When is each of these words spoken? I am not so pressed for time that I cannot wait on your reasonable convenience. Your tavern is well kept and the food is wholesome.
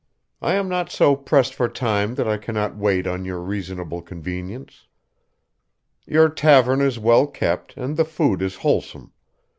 I 0.41 0.55
am 0.55 0.67
not 0.67 0.89
so 0.89 1.15
pressed 1.15 1.53
for 1.53 1.69
time 1.69 2.15
that 2.15 2.27
I 2.27 2.37
cannot 2.39 2.75
wait 2.75 3.05
on 3.05 3.23
your 3.23 3.39
reasonable 3.39 4.01
convenience. 4.01 4.87
Your 6.07 6.27
tavern 6.27 6.81
is 6.81 6.97
well 6.97 7.27
kept 7.27 7.77
and 7.77 7.95
the 7.97 8.05
food 8.05 8.41
is 8.41 8.55
wholesome. 8.65 9.11